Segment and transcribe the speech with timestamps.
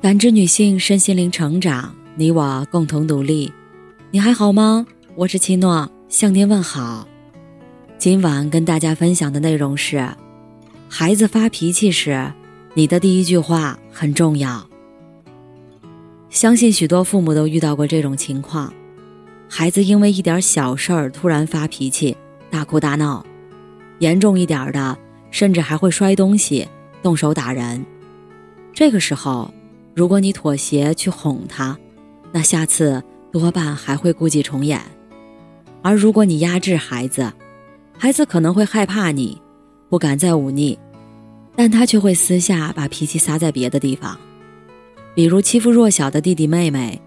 [0.00, 3.52] 感知女性身心灵成长，你我共同努力。
[4.12, 4.86] 你还好吗？
[5.16, 7.08] 我是七诺，向您问好。
[7.98, 10.08] 今晚跟大家分享的内容是：
[10.88, 12.32] 孩子发脾气时，
[12.74, 14.64] 你的第一句话很重要。
[16.30, 18.72] 相信许多父母都遇到过这种情况：
[19.48, 22.16] 孩子因为一点小事儿突然发脾气，
[22.48, 23.20] 大哭大闹；
[23.98, 24.96] 严重一点的，
[25.32, 26.68] 甚至还会摔东西、
[27.02, 27.84] 动手打人。
[28.72, 29.52] 这个时候，
[29.98, 31.76] 如果你妥协去哄他，
[32.30, 33.02] 那下次
[33.32, 34.78] 多半还会故伎重演；
[35.82, 37.32] 而如果你压制孩子，
[37.98, 39.42] 孩子可能会害怕你，
[39.88, 40.78] 不敢再忤逆，
[41.56, 44.16] 但他却会私下把脾气撒在别的地方，
[45.16, 47.02] 比如欺负弱小的弟弟妹妹，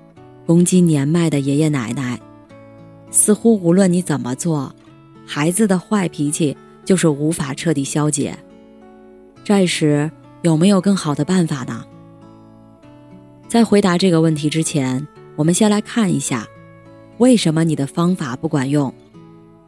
[0.46, 2.20] 攻击年迈的爷爷奶奶。
[3.10, 4.76] 似乎无论你怎么做，
[5.26, 8.38] 孩子的坏脾气就是无法彻底消解。
[9.46, 11.85] 这时有没有更好的办法呢？
[13.52, 15.05] 在回答这个问题之前，
[15.36, 16.48] 我们先来看一下，
[17.18, 18.94] 为什么你的方法不管用。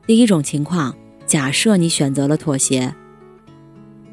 [0.07, 0.95] 第一种情况，
[1.25, 2.95] 假设你选择了妥协，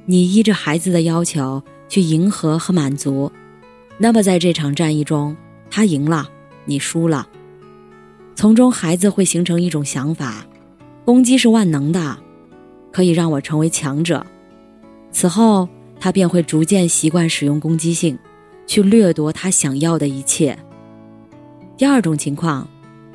[0.06, 3.30] 你依着孩子的要求去迎合和满足，
[3.96, 5.36] 那么在这场战役中，
[5.70, 6.28] 他赢了，
[6.64, 7.28] 你输了。
[8.34, 10.44] 从中，孩子会形成一种想法：
[11.04, 12.18] 攻击是万能的，
[12.90, 14.26] 可以让我成为强者。
[15.12, 15.68] 此后，
[16.00, 18.18] 他便会逐渐习惯使用攻击性。
[18.70, 20.56] 去掠夺他想要的一切。
[21.76, 22.68] 第二种情况，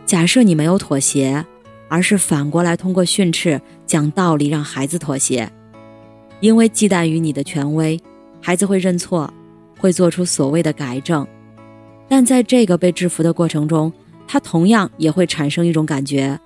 [0.06, 1.46] 假设你没有妥协，
[1.88, 5.50] 而是反过来通过训斥、讲道理让孩子妥协，
[6.42, 7.98] 因为忌惮于你的权威，
[8.42, 9.34] 孩子会认错，
[9.80, 11.26] 会做出所谓的改正。
[12.10, 13.94] 但在这个被制服的过程中，
[14.28, 16.38] 他同样也会产生一种感觉：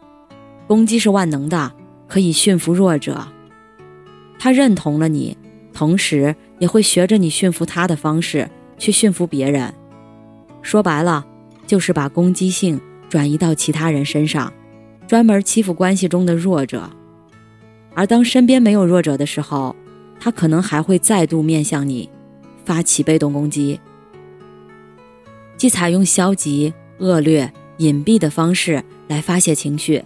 [0.68, 1.72] 攻击是万能的，
[2.08, 3.28] 可以驯服弱者。
[4.38, 5.36] 他认同了你，
[5.74, 8.48] 同时也会学着你驯服他的方式。
[8.80, 9.72] 去驯服别人，
[10.64, 11.24] 说白了，
[11.68, 14.52] 就是把攻击性转移到其他人身上，
[15.06, 16.90] 专门欺负关系中的弱者。
[17.94, 19.76] 而当身边没有弱者的时候，
[20.20, 22.10] 他可能还会再度面向你，
[22.64, 23.80] 发起被动攻击，
[25.58, 30.04] 既采用消极、恶劣、隐蔽的方式来发泄情绪，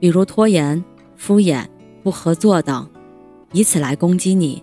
[0.00, 0.82] 比如拖延、
[1.16, 1.64] 敷衍、
[2.02, 2.88] 不合作等，
[3.52, 4.62] 以此来攻击你。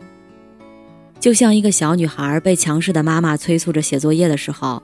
[1.19, 4.81] 就像一个小女孩被强势的妈妈催促着写作业的时候，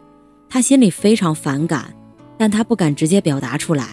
[0.49, 1.93] 她心里非常反感，
[2.37, 3.87] 但她不敢直接表达出来。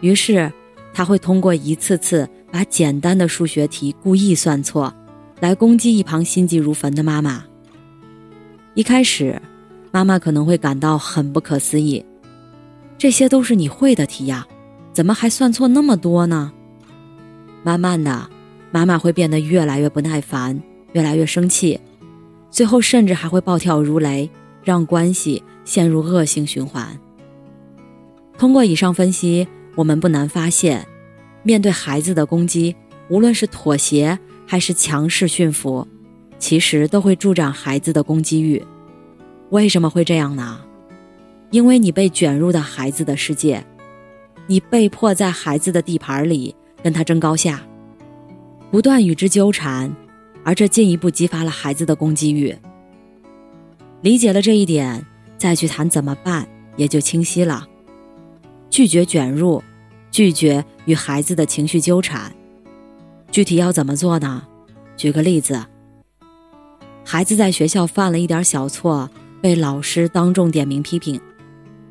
[0.00, 0.52] 于是，
[0.94, 4.94] 她会通过一次次把简单的数学题故意算错，
[5.40, 7.44] 来攻击一旁心急如焚的妈妈。
[8.74, 9.42] 一开始，
[9.90, 12.04] 妈妈可能会感到很不可思议
[12.96, 14.46] ：“这些都是你会的题呀，
[14.92, 16.52] 怎么还算错那么多呢？”
[17.64, 18.30] 慢慢的，
[18.70, 20.62] 妈妈会变得越来越不耐烦。
[20.92, 21.78] 越来越生气，
[22.50, 24.28] 最后甚至还会暴跳如雷，
[24.62, 26.98] 让关系陷入恶性循环。
[28.36, 29.46] 通过以上分析，
[29.76, 30.86] 我们不难发现，
[31.42, 32.74] 面对孩子的攻击，
[33.08, 35.86] 无论是妥协还是强势驯服，
[36.38, 38.62] 其实都会助长孩子的攻击欲。
[39.50, 40.60] 为什么会这样呢？
[41.50, 43.64] 因为你被卷入到孩子的世界，
[44.46, 47.60] 你被迫在孩子的地盘里跟他争高下，
[48.70, 49.94] 不断与之纠缠。
[50.44, 52.56] 而这进一步激发了孩子的攻击欲。
[54.02, 55.04] 理解了这一点，
[55.36, 57.66] 再去谈怎么办，也就清晰了。
[58.70, 59.62] 拒绝卷入，
[60.10, 62.32] 拒绝与孩子的情绪纠缠。
[63.30, 64.44] 具体要怎么做呢？
[64.96, 65.64] 举个例子，
[67.04, 69.08] 孩子在学校犯了一点小错，
[69.40, 71.20] 被老师当众点名批评，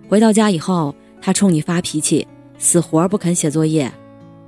[0.07, 2.27] 回到家以后，他冲你发脾气，
[2.57, 3.91] 死活不肯写作业，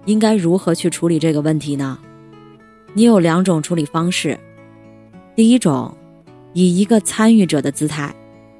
[0.05, 1.97] 应该如何去处理这个问题呢？
[2.93, 4.37] 你有两种处理方式，
[5.33, 5.95] 第一种，
[6.53, 8.13] 以一个参与者的姿态，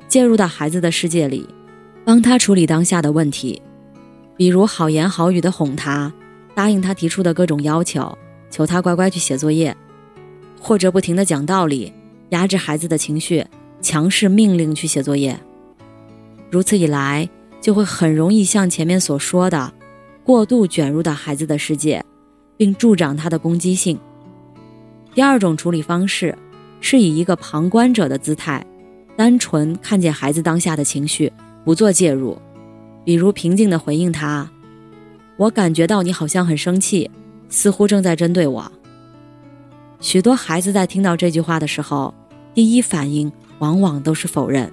[0.08, 1.46] 介入到孩子的世界里，
[2.06, 3.62] 帮他处理当下的问题，
[4.38, 6.14] 比如好言好语的哄他，
[6.56, 8.18] 答应他提出的各种要求，
[8.50, 9.76] 求他乖乖去写作业，
[10.62, 11.92] 或者不停的讲道理，
[12.30, 13.46] 压制孩子的情绪，
[13.82, 15.38] 强势命令去写作业。
[16.50, 17.30] 如此一来，
[17.60, 19.74] 就会很容易像前面所说的，
[20.24, 22.02] 过度卷入到孩子的世界，
[22.56, 24.00] 并助长他的攻击性。
[25.14, 26.38] 第二种处理方式，
[26.80, 28.66] 是以一个旁观者的姿态，
[29.18, 31.32] 单纯看见孩子当下的情绪，
[31.66, 32.38] 不做介入。
[33.04, 34.50] 比如平静地回应他
[35.36, 37.10] ：“我感觉到你好像很生气，
[37.50, 38.72] 似乎正在针对我。”
[40.00, 42.14] 许多孩子在听到这句话的时候，
[42.54, 44.72] 第一反应往往都是否认：“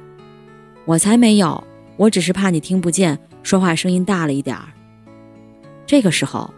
[0.86, 1.64] 我才没有，
[1.96, 4.68] 我只是怕你听不见，说话声音大了一点儿。”
[5.84, 6.52] 这个时候，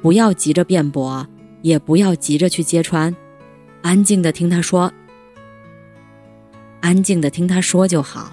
[0.00, 1.26] 不要急着辩驳。
[1.62, 3.14] 也不要急着去揭穿，
[3.82, 4.92] 安静的听他说。
[6.80, 8.32] 安静的听他说就好。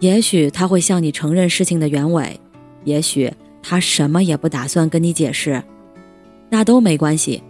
[0.00, 2.38] 也许他会向你承认事情的原委，
[2.84, 5.62] 也许他什么也不打算跟你解释，
[6.50, 7.42] 那都没关系。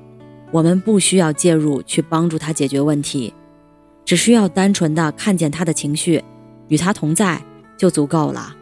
[0.53, 3.35] 我们不需要介入去帮助他解决问题，
[4.05, 6.23] 只需要单纯的看见他的情绪，
[6.69, 7.43] 与他同在
[7.77, 8.55] 就足够了。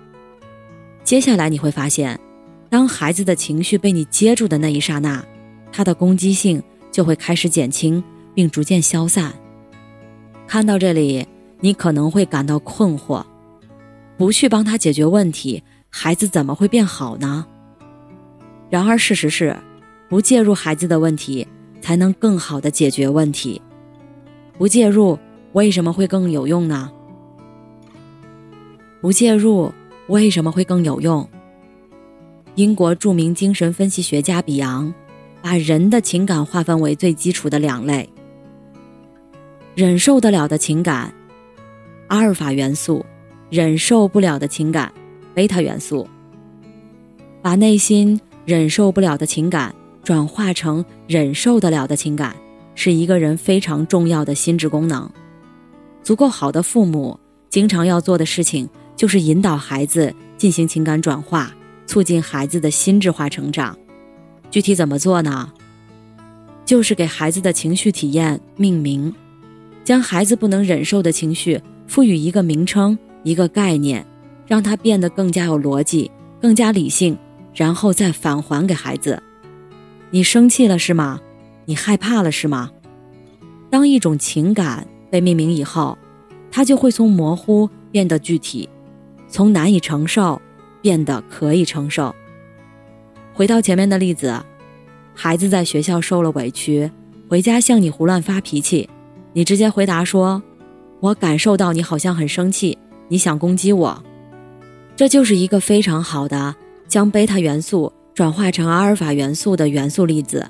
[1.02, 2.18] 接下来你会发现，
[2.70, 5.22] 当孩子的情绪被你接住的那一刹那，
[5.74, 6.62] 他的攻击性
[6.92, 8.00] 就会开始减轻，
[8.32, 9.34] 并逐渐消散。
[10.46, 11.26] 看到这里，
[11.58, 13.24] 你可能会感到困惑：
[14.16, 17.44] 不去帮他解决问题，孩子怎么会变好呢？
[18.70, 19.56] 然而事实是，
[20.08, 21.44] 不介入孩子的问题。
[21.84, 23.60] 才能更好的解决问题。
[24.56, 25.18] 不介入
[25.52, 26.90] 为什么会更有用呢？
[29.02, 29.70] 不介入
[30.06, 31.28] 为什么会更有用？
[32.54, 34.94] 英国著名精神分析学家比昂
[35.44, 38.08] 把人的情感划分为最基础的两类：
[39.74, 41.12] 忍受得了的情感，
[42.08, 43.04] 阿尔法元素；
[43.50, 44.90] 忍受不了的情感，
[45.34, 46.08] 贝塔元素。
[47.42, 49.74] 把内心忍受不了的情感。
[50.02, 52.34] 转化成忍受得了的情感，
[52.74, 55.10] 是一个人非常重要的心智功能。
[56.02, 57.18] 足够好的父母，
[57.50, 61.54] 经常要做的事情就是引导孩子进行情感转化，
[61.86, 63.76] 促进孩子的心智化成长。
[64.54, 65.52] 具体怎么做呢？
[66.64, 69.12] 就是给孩子的情绪体验命名，
[69.82, 74.06] 将孩子不能忍受的情绪赋予一个名称、一个概念，
[74.46, 76.08] 让他变得更加有逻辑、
[76.40, 77.18] 更加理性，
[77.52, 79.20] 然后再返还给孩子。
[80.10, 81.20] 你生气了是吗？
[81.64, 82.70] 你害怕了是吗？
[83.68, 85.98] 当一种情感被命名以后，
[86.52, 88.68] 它就会从模糊变得具体，
[89.26, 90.40] 从难以承受
[90.80, 92.14] 变得可以承受。
[93.34, 94.40] 回到前面的例子，
[95.14, 96.90] 孩子在学校受了委屈，
[97.28, 98.88] 回家向你胡乱发脾气，
[99.32, 100.42] 你直接回答说
[101.00, 102.78] ：“我感受到你好像很生气，
[103.08, 104.02] 你想攻击我。”
[104.96, 106.54] 这就是一个非常好的
[106.88, 107.92] 将贝塔元素。
[108.14, 110.48] 转化成阿尔法元素的元素粒子，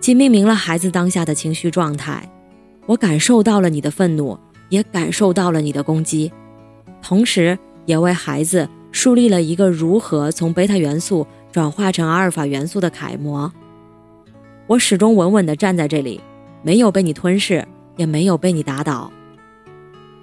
[0.00, 2.26] 既命名了孩子当下的情绪状态。
[2.86, 4.38] 我感受到了你的愤怒，
[4.70, 6.32] 也感受到了你的攻击，
[7.02, 13.52] 同时也为孩子树立了一个如何从贝塔元素转化成阿尔法元素的楷模。
[14.68, 16.20] 我始终稳稳地站在这里，
[16.62, 17.66] 没有被你吞噬，
[17.96, 19.10] 也没有被你打倒。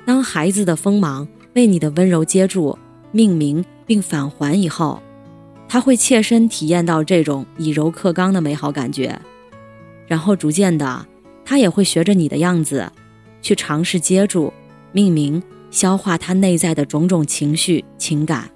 [0.06, 2.78] 当孩子的锋芒被你的温柔接住、
[3.12, 5.02] 命名并返还以后。
[5.68, 9.20] 他会切身体验到这种以柔克刚的美好感觉，
[10.08, 11.06] 然后逐渐的，
[11.46, 12.92] 他也会学着你的样子，
[13.44, 14.52] 去尝试接住、
[14.92, 18.50] 命名、消化他内在的种种情绪情感。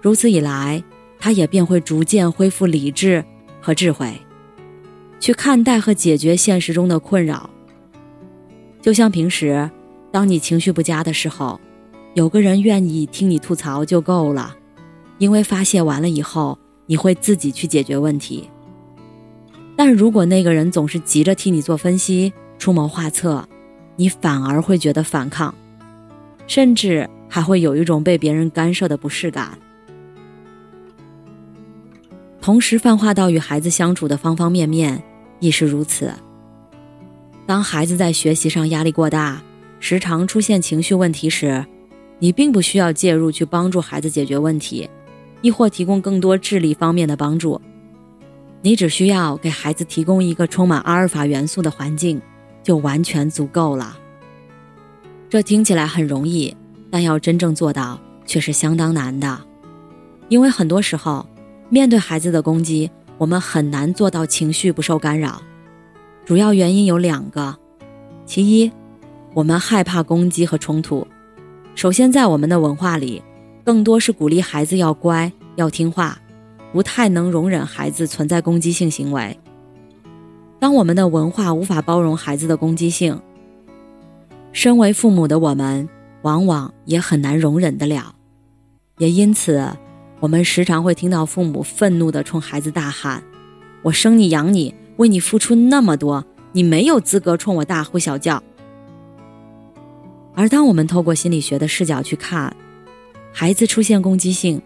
[0.00, 0.82] 如此以来，
[1.18, 3.24] 他也便会逐渐恢复理智
[3.60, 4.12] 和智慧，
[5.18, 7.50] 去看待和解决现实中的困扰。
[8.80, 9.68] 就像平时，
[10.12, 11.60] 当你情绪不佳的时候，
[12.14, 14.54] 有个人愿意听你吐槽就够了。
[15.18, 16.56] 因为发泄完了以后，
[16.86, 18.48] 你会自己去解决问题。
[19.76, 23.46] 但如果那个人总是急着替你做分析、出谋划策，
[23.96, 25.52] 你反而会觉得反抗，
[26.46, 29.58] 甚至还会有一种被别人干涉的不适感。
[32.48, 35.02] 同时泛化到与孩子相处的方方面面，
[35.38, 36.10] 亦是如此。
[37.44, 39.42] 当孩子在学习上压力过大，
[39.80, 41.62] 时常出现情绪问题时，
[42.18, 44.88] 你并不需要介入去帮助孩子解决问题。
[45.42, 47.60] 亦或提供更多智力方面的帮助，
[48.62, 52.18] 你只需要给孩子提供一个充满阿尔法元素的环境，
[52.62, 53.98] 就完全足够了。
[55.28, 56.56] 这听起来很容易，
[56.90, 59.38] 但要真正做到却是相当难的。
[60.30, 61.26] 因为很多时候，
[61.68, 65.42] 面对孩子的攻击，我们很难做到情绪不受干扰。
[66.24, 67.56] 主要原因有两个：
[68.24, 68.70] 其一，
[69.34, 71.06] 我们害怕攻击和冲突。
[71.74, 73.22] 首先，在我们的文化里。
[73.64, 76.18] 更多是鼓励孩子要乖要听话，
[76.72, 79.38] 不太能容忍孩子存在攻击性行为。
[80.58, 83.20] 当我们的文化无法包容孩子的攻击性，
[84.52, 85.86] 身为父母的我们
[86.22, 88.14] 往往也很难容忍得了。
[88.96, 89.70] 也因此，
[90.20, 93.22] 我们时常会听到父母愤怒地冲孩子大喊
[93.82, 98.42] ：“我生你养你，为你付出那么多，你没有资格冲我大呼小叫。”
[100.34, 102.54] 而当我们透过心理学的视角去看，
[103.32, 104.60] 孩子出现攻击性，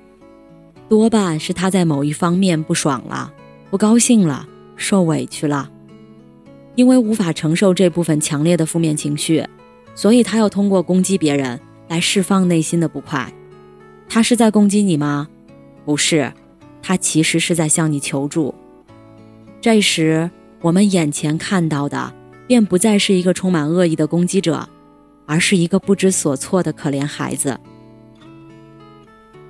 [0.88, 3.32] 多半是他在某一方面不爽了、
[3.70, 5.70] 不高兴了、受委屈了，
[6.76, 9.46] 因为无法承受这部分强烈的负面情绪，
[9.94, 13.30] 所以他要通过攻击别人来释放内心的不快。
[14.08, 15.28] 他是在攻击你吗？
[15.84, 16.32] 不是，
[16.82, 18.54] 他其实是在向你求助。
[19.60, 22.12] 这时，我们眼前看到的，
[22.46, 24.68] 便不再是一个充满恶意的攻击者，
[25.26, 27.58] 而是一个不知所措的可怜孩子。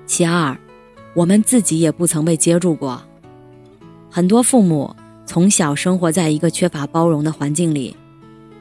[0.07, 0.57] 其二，
[1.15, 3.03] 我们自己也不曾被接住过。
[4.11, 7.97] 很多父母从小生活在一个缺乏包容的环境里，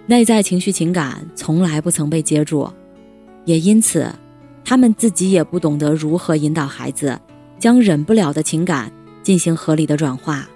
[0.08, 2.72] 内在情绪情感从来不曾被接住，
[3.44, 4.10] 也因此，
[4.64, 7.20] 他们自己也不懂得如何引导孩子
[7.62, 8.92] 将忍不了的情感
[9.22, 10.50] 进行合理的转化。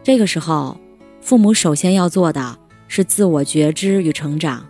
[0.00, 0.78] 这个时候，
[1.20, 2.56] 父母首先要做的
[2.86, 4.64] 是自我觉知与成长，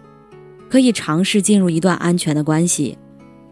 [0.71, 2.97] 可以尝试进入一段安全的关系。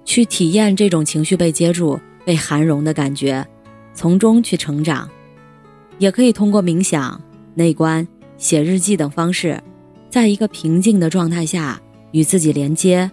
[0.07, 3.47] 去体验这种情绪被接住、被涵容的感觉，
[3.93, 5.09] 从中去成长，
[5.99, 7.21] 也可以通过冥想、
[7.55, 8.09] 内观、
[8.39, 9.63] 写日记等方式，
[10.09, 11.79] 在一个平静的状态下
[12.13, 13.11] 与自己连接、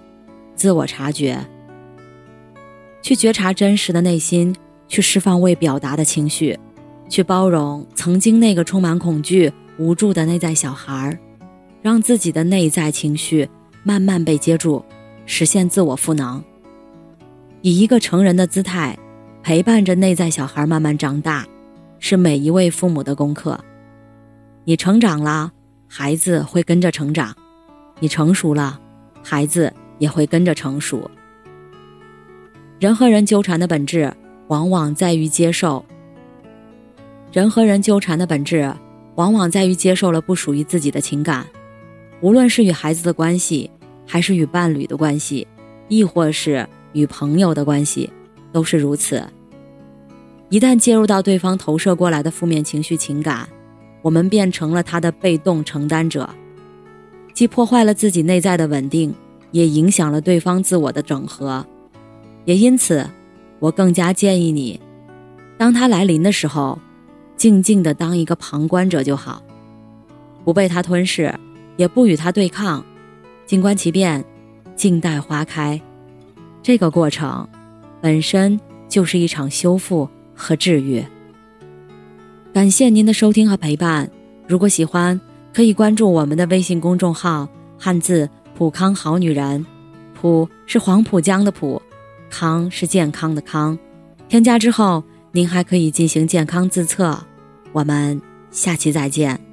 [0.56, 1.46] 自我察觉，
[3.04, 4.56] 去觉察真实的内心，
[4.90, 6.60] 去释放未表达的情绪，
[7.08, 11.18] 去包容曾经那个充满恐惧、无助的内在小孩儿，
[11.82, 13.48] 让自己的内在情绪
[13.84, 14.84] 慢慢被接住，
[15.26, 16.44] 实现自我赋能。
[17.62, 18.98] 以一个成人的姿态，
[19.44, 21.46] 陪伴着内在小孩慢慢长大，
[22.00, 23.60] 是每一位父母的功课。
[24.66, 25.52] 你成长了，
[25.88, 27.32] 孩子会跟着成长；
[28.00, 28.80] 你成熟了，
[29.24, 31.10] 孩子也会跟着成熟。
[32.80, 34.14] 人和人纠缠的本质，
[34.50, 35.84] 往往在于接受。
[37.32, 38.72] 人和人纠缠的本质，
[39.16, 41.48] 往往在于接受了不属于自己的情感，
[42.22, 43.72] 无论是与孩子的关系，
[44.06, 45.48] 还是与伴侣的关系，
[45.88, 46.68] 亦或是。
[46.94, 48.10] 与朋友的关系
[48.52, 49.24] 都是如此。
[50.50, 53.48] 一旦介入到对方投射过来的负面情绪情感，
[54.02, 56.28] 我们变成了他的被动承担者，
[57.32, 59.14] 既破坏了自己内在的稳定，
[59.52, 61.64] 也影响了对方自我的整合。
[62.46, 63.08] 也因此，
[63.60, 64.80] 我更加建议你，
[65.58, 66.80] 当他来临的时候，
[67.36, 69.42] 静静的当一个旁观者就好，
[70.44, 71.34] 不被他吞噬，
[71.78, 72.84] 也不与他对抗，
[73.46, 74.24] 静观其变，
[74.76, 75.80] 静待花开。
[76.62, 77.48] 这个过程，
[78.02, 81.04] 本身就是一场修复和治愈。
[82.54, 84.10] 感谢您的收听和陪伴。
[84.48, 85.20] 如果喜欢，
[85.54, 87.48] 可以关注我们的微信公众号
[87.78, 89.66] “汉字普康好女人”，
[90.20, 91.82] 普是黄浦江的浦，
[92.30, 93.78] 康是健康的康。
[94.28, 97.18] 添加之后，您还可以进行健康自测。
[97.72, 98.22] 我们
[98.52, 99.49] 下期再见。